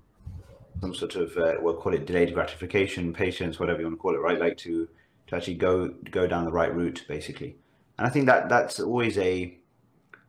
some 0.81 0.93
sort 0.93 1.15
of 1.15 1.35
uh, 1.37 1.55
we'll 1.59 1.75
call 1.75 1.93
it 1.93 2.05
delayed 2.05 2.33
gratification, 2.33 3.13
patience, 3.13 3.59
whatever 3.59 3.79
you 3.79 3.85
want 3.85 3.97
to 3.97 4.01
call 4.01 4.15
it, 4.15 4.19
right? 4.19 4.39
Like 4.39 4.57
to 4.57 4.87
to 5.27 5.35
actually 5.35 5.55
go 5.55 5.89
go 6.11 6.27
down 6.27 6.45
the 6.45 6.51
right 6.51 6.73
route, 6.73 7.05
basically. 7.07 7.57
And 7.97 8.07
I 8.07 8.09
think 8.09 8.25
that 8.27 8.49
that's 8.49 8.79
always 8.79 9.17
a 9.17 9.57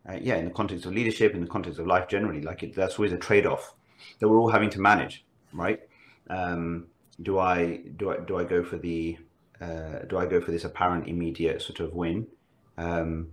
uh, 0.08 0.18
yeah, 0.20 0.36
in 0.36 0.46
the 0.46 0.50
context 0.50 0.86
of 0.86 0.92
leadership, 0.92 1.34
in 1.34 1.40
the 1.42 1.46
context 1.46 1.78
of 1.78 1.86
life 1.86 2.08
generally, 2.08 2.40
like 2.40 2.62
it, 2.62 2.74
that's 2.74 2.98
always 2.98 3.12
a 3.12 3.18
trade 3.18 3.46
off 3.46 3.74
that 4.18 4.28
we're 4.28 4.38
all 4.38 4.50
having 4.50 4.70
to 4.70 4.80
manage, 4.80 5.24
right? 5.52 5.80
um, 6.30 6.86
do 7.22 7.38
I 7.38 7.80
do 7.96 8.10
I 8.10 8.18
do 8.18 8.38
I 8.38 8.44
go 8.44 8.62
for 8.62 8.76
the 8.76 9.18
uh, 9.60 10.00
do 10.08 10.18
I 10.18 10.26
go 10.26 10.40
for 10.40 10.50
this 10.50 10.64
apparent 10.64 11.08
immediate 11.08 11.62
sort 11.62 11.80
of 11.80 11.94
win, 11.94 12.26
um, 12.76 13.28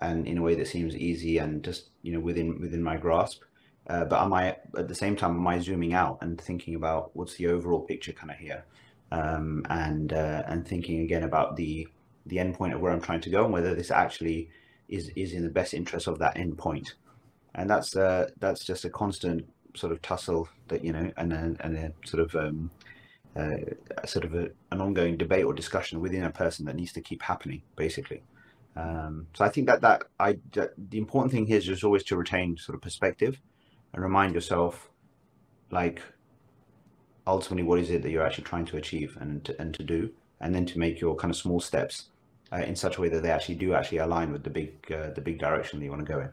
and 0.00 0.26
in 0.26 0.38
a 0.38 0.42
way 0.42 0.54
that 0.56 0.66
seems 0.66 0.96
easy 0.96 1.38
and 1.38 1.62
just 1.62 1.90
you 2.02 2.12
know 2.12 2.20
within 2.20 2.60
within 2.60 2.82
my 2.82 2.96
grasp, 2.96 3.42
uh, 3.88 4.04
but 4.04 4.20
am 4.20 4.32
I 4.34 4.56
at 4.76 4.88
the 4.88 4.94
same 4.94 5.16
time 5.16 5.36
am 5.36 5.46
I 5.46 5.58
zooming 5.60 5.94
out 5.94 6.18
and 6.20 6.40
thinking 6.40 6.74
about 6.74 7.10
what's 7.14 7.36
the 7.36 7.46
overall 7.46 7.80
picture 7.80 8.12
kind 8.12 8.30
of 8.30 8.36
here, 8.36 8.64
um, 9.10 9.64
and 9.70 10.12
uh, 10.12 10.42
and 10.46 10.66
thinking 10.66 11.00
again 11.00 11.24
about 11.24 11.56
the 11.56 11.88
the 12.26 12.38
end 12.38 12.54
point 12.54 12.74
of 12.74 12.80
where 12.80 12.92
I'm 12.92 13.00
trying 13.00 13.22
to 13.22 13.30
go 13.30 13.44
and 13.44 13.52
whether 13.52 13.74
this 13.74 13.90
actually 13.90 14.50
is 14.88 15.10
is 15.16 15.32
in 15.32 15.42
the 15.42 15.48
best 15.48 15.72
interest 15.72 16.06
of 16.06 16.18
that 16.18 16.36
end 16.36 16.58
point. 16.58 16.94
And 17.54 17.68
that's 17.68 17.96
uh, 17.96 18.28
that's 18.38 18.64
just 18.64 18.84
a 18.84 18.90
constant 18.90 19.48
sort 19.74 19.92
of 19.92 20.02
tussle 20.02 20.48
that 20.68 20.84
you 20.84 20.92
know, 20.92 21.10
and 21.16 21.32
then 21.32 21.56
and 21.60 21.76
a 21.76 21.92
sort 22.04 22.22
of 22.22 22.34
um, 22.34 22.70
uh, 23.34 23.56
sort 24.06 24.26
of 24.26 24.34
a, 24.34 24.50
an 24.70 24.82
ongoing 24.82 25.16
debate 25.16 25.44
or 25.44 25.54
discussion 25.54 26.00
within 26.00 26.24
a 26.24 26.30
person 26.30 26.66
that 26.66 26.76
needs 26.76 26.92
to 26.92 27.00
keep 27.00 27.22
happening, 27.22 27.62
basically. 27.76 28.22
Um, 28.76 29.26
so 29.34 29.44
I 29.44 29.48
think 29.48 29.66
that 29.66 29.80
that 29.80 30.04
I 30.20 30.38
that 30.52 30.72
the 30.76 30.98
important 30.98 31.32
thing 31.32 31.46
here 31.46 31.56
is 31.56 31.64
just 31.64 31.84
always 31.84 32.04
to 32.04 32.16
retain 32.16 32.58
sort 32.58 32.76
of 32.76 32.82
perspective 32.82 33.40
and 33.92 34.02
remind 34.02 34.34
yourself, 34.34 34.90
like, 35.70 36.02
ultimately, 37.26 37.62
what 37.62 37.78
is 37.78 37.90
it 37.90 38.02
that 38.02 38.10
you're 38.10 38.24
actually 38.24 38.44
trying 38.44 38.64
to 38.66 38.76
achieve 38.76 39.16
and 39.20 39.44
to, 39.44 39.60
and 39.60 39.74
to 39.74 39.82
do, 39.82 40.10
and 40.40 40.54
then 40.54 40.66
to 40.66 40.78
make 40.78 41.00
your 41.00 41.14
kind 41.16 41.30
of 41.30 41.36
small 41.36 41.60
steps 41.60 42.08
uh, 42.52 42.56
in 42.56 42.76
such 42.76 42.96
a 42.96 43.00
way 43.00 43.08
that 43.08 43.22
they 43.22 43.30
actually 43.30 43.54
do 43.54 43.74
actually 43.74 43.98
align 43.98 44.32
with 44.32 44.42
the 44.42 44.50
big 44.50 44.72
uh, 44.92 45.10
the 45.10 45.20
big 45.20 45.38
direction 45.38 45.78
that 45.78 45.84
you 45.84 45.90
want 45.90 46.04
to 46.06 46.12
go 46.12 46.20
in. 46.20 46.30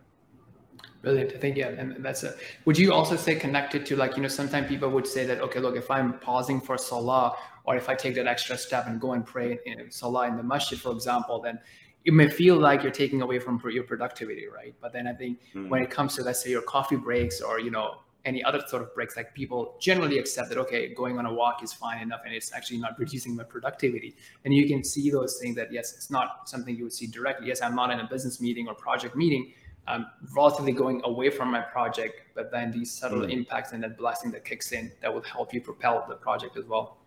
Brilliant. 1.01 1.33
I 1.33 1.37
think 1.37 1.57
yeah, 1.57 1.69
and 1.69 2.03
that's 2.03 2.23
a. 2.23 2.33
Would 2.65 2.77
you 2.77 2.93
also 2.93 3.15
say 3.15 3.35
connected 3.35 3.85
to 3.87 3.95
like 3.95 4.15
you 4.15 4.23
know 4.23 4.27
sometimes 4.27 4.67
people 4.67 4.89
would 4.89 5.05
say 5.05 5.25
that 5.25 5.39
okay 5.41 5.59
look 5.59 5.75
if 5.75 5.91
I'm 5.91 6.13
pausing 6.19 6.59
for 6.59 6.77
salah 6.77 7.35
or 7.65 7.75
if 7.75 7.89
I 7.89 7.95
take 7.95 8.15
that 8.15 8.27
extra 8.27 8.57
step 8.57 8.87
and 8.87 8.99
go 8.99 9.13
and 9.13 9.25
pray 9.25 9.59
in 9.65 9.91
salah 9.91 10.27
in 10.27 10.37
the 10.37 10.43
masjid 10.43 10.79
for 10.79 10.91
example 10.91 11.41
then 11.41 11.59
it 12.05 12.13
may 12.13 12.29
feel 12.29 12.55
like 12.57 12.83
you're 12.83 12.91
taking 12.91 13.21
away 13.21 13.39
from 13.39 13.61
your 13.71 13.83
productivity 13.83 14.47
right 14.47 14.73
but 14.81 14.93
then 14.93 15.07
I 15.07 15.13
think 15.13 15.39
mm. 15.53 15.67
when 15.69 15.81
it 15.81 15.89
comes 15.89 16.15
to 16.15 16.23
let's 16.23 16.43
say 16.43 16.49
your 16.49 16.61
coffee 16.61 16.95
breaks 16.95 17.41
or 17.41 17.59
you 17.59 17.71
know 17.71 17.97
any 18.23 18.43
other 18.43 18.61
sort 18.67 18.81
of 18.81 18.93
breaks 18.95 19.15
like 19.15 19.33
people 19.35 19.75
generally 19.79 20.17
accept 20.17 20.49
that 20.49 20.57
okay 20.57 20.93
going 20.93 21.19
on 21.19 21.25
a 21.25 21.33
walk 21.33 21.63
is 21.63 21.73
fine 21.73 22.01
enough 22.01 22.21
and 22.25 22.33
it's 22.33 22.53
actually 22.53 22.77
not 22.77 22.97
reducing 22.97 23.35
my 23.35 23.43
productivity 23.43 24.15
and 24.45 24.53
you 24.53 24.67
can 24.67 24.83
see 24.83 25.09
those 25.09 25.37
things 25.37 25.55
that 25.55 25.71
yes 25.71 25.93
it's 25.93 26.09
not 26.09 26.49
something 26.49 26.75
you 26.75 26.83
would 26.83 26.93
see 26.93 27.05
directly 27.05 27.47
yes 27.47 27.61
i'm 27.61 27.75
not 27.75 27.91
in 27.91 27.99
a 27.99 28.07
business 28.07 28.41
meeting 28.41 28.67
or 28.67 28.73
project 28.73 29.15
meeting 29.15 29.53
I'm 29.87 30.07
relatively 30.35 30.71
going 30.71 31.01
away 31.03 31.29
from 31.29 31.51
my 31.51 31.61
project, 31.61 32.21
but 32.33 32.51
then 32.51 32.71
these 32.71 32.91
subtle 32.91 33.21
mm. 33.21 33.31
impacts 33.31 33.71
and 33.71 33.83
that 33.83 33.97
blessing 33.97 34.31
that 34.31 34.43
kicks 34.43 34.71
in 34.71 34.91
that 35.01 35.13
will 35.13 35.21
help 35.21 35.53
you 35.53 35.61
propel 35.61 36.05
the 36.09 36.15
project 36.15 36.57
as 36.57 36.65
well. 36.65 36.97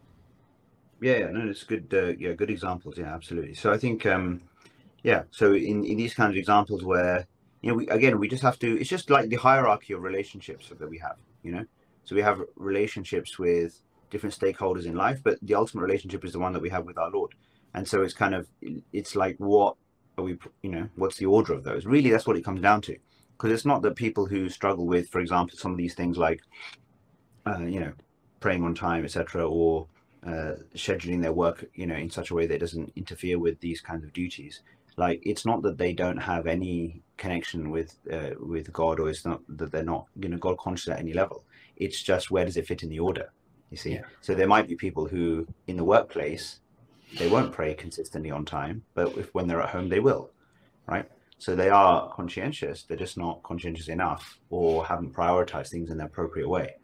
Yeah, 1.00 1.30
no, 1.30 1.48
it's 1.48 1.64
good. 1.64 1.92
Uh, 1.92 2.14
yeah, 2.18 2.32
good 2.32 2.50
examples. 2.50 2.98
Yeah, 2.98 3.14
absolutely. 3.14 3.54
So 3.54 3.72
I 3.72 3.78
think, 3.78 4.06
um, 4.06 4.42
yeah, 5.02 5.22
so 5.30 5.52
in, 5.54 5.84
in 5.84 5.96
these 5.96 6.14
kinds 6.14 6.30
of 6.30 6.36
examples 6.36 6.84
where, 6.84 7.26
you 7.62 7.70
know, 7.70 7.76
we, 7.76 7.88
again, 7.88 8.18
we 8.18 8.28
just 8.28 8.42
have 8.42 8.58
to, 8.60 8.78
it's 8.80 8.90
just 8.90 9.10
like 9.10 9.28
the 9.28 9.36
hierarchy 9.36 9.92
of 9.92 10.02
relationships 10.02 10.70
that 10.76 10.88
we 10.88 10.98
have, 10.98 11.16
you 11.42 11.52
know? 11.52 11.64
So 12.04 12.14
we 12.14 12.22
have 12.22 12.42
relationships 12.56 13.38
with 13.38 13.80
different 14.10 14.38
stakeholders 14.38 14.86
in 14.86 14.96
life, 14.96 15.20
but 15.22 15.38
the 15.42 15.54
ultimate 15.54 15.82
relationship 15.82 16.24
is 16.24 16.32
the 16.32 16.38
one 16.38 16.52
that 16.52 16.62
we 16.62 16.70
have 16.70 16.84
with 16.84 16.98
our 16.98 17.10
Lord. 17.10 17.34
And 17.74 17.86
so 17.86 18.02
it's 18.02 18.14
kind 18.14 18.34
of, 18.34 18.48
it's 18.92 19.14
like 19.14 19.36
what 19.38 19.76
are 20.18 20.24
we 20.24 20.36
you 20.62 20.70
know 20.70 20.88
what's 20.96 21.16
the 21.16 21.26
order 21.26 21.52
of 21.54 21.64
those 21.64 21.86
really 21.86 22.10
that's 22.10 22.26
what 22.26 22.36
it 22.36 22.44
comes 22.44 22.60
down 22.60 22.80
to 22.82 22.96
because 23.36 23.52
it's 23.52 23.64
not 23.64 23.82
that 23.82 23.94
people 23.94 24.26
who 24.26 24.48
struggle 24.48 24.86
with 24.86 25.08
for 25.08 25.20
example 25.20 25.56
some 25.56 25.70
of 25.70 25.78
these 25.78 25.94
things 25.94 26.18
like 26.18 26.42
uh, 27.46 27.60
you 27.60 27.80
know 27.80 27.92
praying 28.40 28.64
on 28.64 28.74
time 28.74 29.04
etc 29.04 29.48
or 29.48 29.86
uh, 30.26 30.54
scheduling 30.74 31.22
their 31.22 31.32
work 31.32 31.64
you 31.74 31.86
know 31.86 31.94
in 31.94 32.10
such 32.10 32.30
a 32.30 32.34
way 32.34 32.46
that 32.46 32.60
doesn't 32.60 32.92
interfere 32.96 33.38
with 33.38 33.58
these 33.60 33.80
kinds 33.80 34.04
of 34.04 34.12
duties 34.12 34.62
like 34.98 35.22
it's 35.24 35.46
not 35.46 35.62
that 35.62 35.78
they 35.78 35.92
don't 35.92 36.18
have 36.18 36.46
any 36.46 37.02
connection 37.16 37.70
with 37.70 37.96
uh, 38.12 38.30
with 38.40 38.72
god 38.72 39.00
or 39.00 39.08
it's 39.08 39.24
not 39.24 39.40
that 39.48 39.72
they're 39.72 39.82
not 39.82 40.06
you 40.20 40.28
know 40.28 40.38
god 40.38 40.58
conscious 40.58 40.88
at 40.88 40.98
any 40.98 41.12
level 41.12 41.44
it's 41.76 42.02
just 42.02 42.30
where 42.30 42.44
does 42.44 42.56
it 42.56 42.66
fit 42.66 42.82
in 42.82 42.88
the 42.88 42.98
order 42.98 43.32
you 43.70 43.76
see 43.76 43.94
yeah. 43.94 44.02
so 44.20 44.34
there 44.34 44.46
might 44.46 44.68
be 44.68 44.74
people 44.74 45.06
who 45.06 45.46
in 45.66 45.76
the 45.76 45.84
workplace 45.84 46.60
they 47.16 47.28
won't 47.28 47.52
pray 47.52 47.74
consistently 47.74 48.30
on 48.30 48.44
time, 48.44 48.84
but 48.94 49.16
if 49.16 49.32
when 49.34 49.46
they're 49.46 49.62
at 49.62 49.70
home, 49.70 49.88
they 49.88 50.00
will, 50.00 50.30
right? 50.86 51.08
So 51.38 51.54
they 51.54 51.70
are 51.70 52.10
conscientious, 52.12 52.82
they're 52.82 52.96
just 52.96 53.16
not 53.16 53.42
conscientious 53.42 53.88
enough 53.88 54.38
or 54.50 54.84
haven't 54.84 55.14
prioritized 55.14 55.68
things 55.68 55.90
in 55.90 55.98
the 55.98 56.04
appropriate 56.04 56.48
way. 56.48 56.74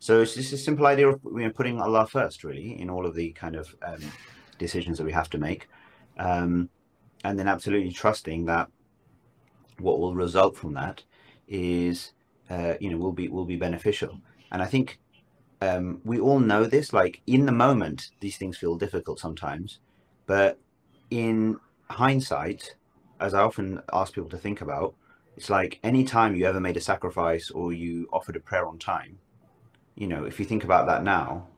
So 0.00 0.20
it's 0.20 0.34
just 0.34 0.52
a 0.52 0.58
simple 0.58 0.86
idea 0.86 1.08
of 1.08 1.20
you 1.24 1.44
know, 1.44 1.50
putting 1.50 1.80
Allah 1.80 2.06
first, 2.06 2.42
really, 2.42 2.80
in 2.80 2.90
all 2.90 3.06
of 3.06 3.14
the 3.14 3.30
kind 3.32 3.54
of 3.54 3.74
um, 3.86 4.00
decisions 4.58 4.98
that 4.98 5.04
we 5.04 5.12
have 5.12 5.30
to 5.30 5.38
make. 5.38 5.68
Um, 6.18 6.68
and 7.24 7.38
then 7.38 7.48
absolutely 7.48 7.92
trusting 7.92 8.44
that 8.46 8.68
what 9.78 10.00
will 10.00 10.14
result 10.14 10.56
from 10.56 10.74
that 10.74 11.02
is, 11.48 12.12
uh, 12.50 12.74
you 12.80 12.90
know, 12.90 12.96
will 12.96 13.12
be 13.12 13.28
will 13.28 13.44
be 13.44 13.56
beneficial. 13.56 14.20
And 14.50 14.62
I 14.62 14.66
think 14.66 14.98
um, 15.60 16.00
we 16.04 16.20
all 16.20 16.40
know 16.40 16.64
this. 16.64 16.92
Like 16.92 17.20
in 17.26 17.46
the 17.46 17.52
moment, 17.52 18.10
these 18.20 18.36
things 18.36 18.56
feel 18.56 18.76
difficult 18.76 19.18
sometimes, 19.18 19.80
but 20.26 20.58
in 21.10 21.58
hindsight, 21.90 22.74
as 23.20 23.34
I 23.34 23.40
often 23.40 23.80
ask 23.92 24.14
people 24.14 24.30
to 24.30 24.38
think 24.38 24.60
about, 24.60 24.94
it's 25.36 25.50
like 25.50 25.78
any 25.82 26.04
time 26.04 26.34
you 26.34 26.46
ever 26.46 26.60
made 26.60 26.76
a 26.76 26.80
sacrifice 26.80 27.50
or 27.50 27.72
you 27.72 28.08
offered 28.12 28.36
a 28.36 28.40
prayer 28.40 28.66
on 28.66 28.78
time, 28.78 29.18
you 29.94 30.06
know, 30.06 30.24
if 30.24 30.38
you 30.38 30.46
think 30.46 30.64
about 30.64 30.86
that 30.86 31.02
now, 31.02 31.48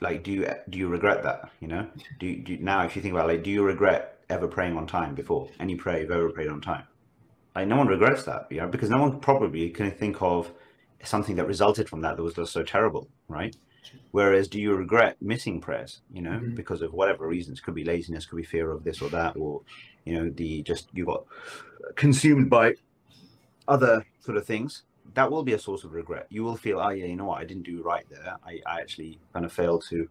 like 0.00 0.22
do 0.22 0.30
you 0.30 0.50
do 0.68 0.78
you 0.78 0.88
regret 0.88 1.22
that? 1.22 1.50
You 1.60 1.68
know, 1.68 1.86
do, 2.18 2.36
do 2.36 2.58
now 2.58 2.84
if 2.84 2.96
you 2.96 3.02
think 3.02 3.14
about 3.14 3.28
it, 3.30 3.34
like 3.34 3.42
do 3.42 3.50
you 3.50 3.62
regret 3.62 4.15
ever 4.28 4.48
praying 4.48 4.76
on 4.76 4.86
time 4.86 5.14
before 5.14 5.48
any 5.60 5.76
prayer 5.76 6.00
you've 6.00 6.10
ever 6.10 6.30
prayed 6.30 6.48
on 6.48 6.60
time? 6.60 6.84
Like 7.54 7.68
no 7.68 7.76
one 7.76 7.86
regrets 7.86 8.24
that, 8.24 8.46
you 8.50 8.58
know, 8.58 8.68
because 8.68 8.90
no 8.90 9.00
one 9.00 9.20
probably 9.20 9.70
can 9.70 9.90
think 9.90 10.20
of 10.20 10.52
something 11.02 11.36
that 11.36 11.46
resulted 11.46 11.88
from 11.88 12.00
that 12.02 12.16
that 12.16 12.22
was 12.22 12.34
just 12.34 12.52
so 12.52 12.62
terrible, 12.62 13.08
right? 13.28 13.56
Whereas, 14.10 14.48
do 14.48 14.60
you 14.60 14.74
regret 14.74 15.16
missing 15.20 15.60
prayers? 15.60 16.00
You 16.12 16.22
know, 16.22 16.30
mm-hmm. 16.30 16.54
because 16.54 16.82
of 16.82 16.92
whatever 16.92 17.26
reasons, 17.26 17.60
could 17.60 17.74
be 17.74 17.84
laziness, 17.84 18.26
could 18.26 18.36
be 18.36 18.42
fear 18.42 18.70
of 18.70 18.84
this 18.84 19.00
or 19.00 19.08
that, 19.10 19.36
or 19.36 19.62
you 20.04 20.14
know, 20.14 20.30
the 20.30 20.62
just 20.62 20.88
you 20.92 21.04
got 21.06 21.24
consumed 21.94 22.50
by 22.50 22.74
other 23.68 24.04
sort 24.20 24.36
of 24.36 24.46
things. 24.46 24.82
That 25.14 25.30
will 25.30 25.44
be 25.44 25.52
a 25.52 25.58
source 25.58 25.84
of 25.84 25.92
regret. 25.92 26.26
You 26.30 26.42
will 26.42 26.56
feel, 26.56 26.80
oh 26.80 26.88
yeah, 26.88 27.06
you 27.06 27.16
know 27.16 27.26
what, 27.26 27.40
I 27.40 27.44
didn't 27.44 27.62
do 27.62 27.82
right 27.82 28.04
there. 28.10 28.36
I, 28.44 28.60
I 28.66 28.80
actually 28.80 29.20
kind 29.32 29.44
of 29.46 29.52
failed 29.52 29.84
to 29.90 30.08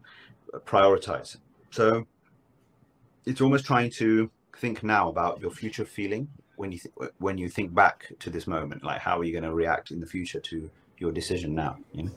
prioritize. 0.65 1.37
So 1.69 2.07
it's 3.25 3.41
almost 3.41 3.65
trying 3.65 3.89
to 3.89 4.29
think 4.57 4.83
now 4.83 5.09
about 5.09 5.39
your 5.41 5.51
future 5.51 5.85
feeling 5.85 6.27
when 6.55 6.71
you 6.71 6.79
th- 6.79 7.11
when 7.19 7.37
you 7.37 7.49
think 7.49 7.73
back 7.73 8.11
to 8.19 8.29
this 8.29 8.47
moment 8.47 8.83
like 8.83 8.99
how 9.01 9.19
are 9.19 9.23
you 9.23 9.31
going 9.31 9.43
to 9.43 9.53
react 9.53 9.91
in 9.91 9.99
the 9.99 10.05
future 10.05 10.39
to 10.39 10.69
your 10.97 11.11
decision 11.11 11.53
now 11.53 11.77
you 11.91 12.03
know? 12.03 12.11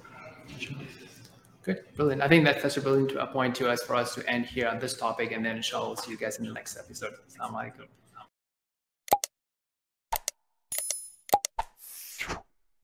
Good. 1.64 1.84
Brilliant. 1.96 2.22
I 2.22 2.28
think 2.28 2.46
that's 2.46 2.62
such 2.62 2.78
a 2.78 2.80
brilliant 2.80 3.12
point 3.30 3.54
to 3.56 3.68
us 3.68 3.82
for 3.82 3.94
us 3.94 4.14
to 4.14 4.26
end 4.26 4.46
here 4.46 4.68
on 4.68 4.78
this 4.78 4.96
topic 4.96 5.32
and 5.32 5.44
then 5.44 5.56
inshallah 5.56 5.88
we'll 5.88 5.96
see 5.96 6.10
you 6.10 6.16
guys 6.16 6.38
in 6.38 6.46
the 6.46 6.52
next 6.52 6.78
episode. 6.78 7.12
Assalamu 7.28 7.52
alaikum 7.52 7.86